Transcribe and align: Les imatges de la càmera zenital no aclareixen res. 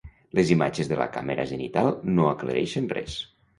Les 0.37 0.53
imatges 0.55 0.89
de 0.91 0.97
la 1.01 1.07
càmera 1.17 1.45
zenital 1.53 1.93
no 2.17 2.27
aclareixen 2.33 2.93
res. 2.99 3.23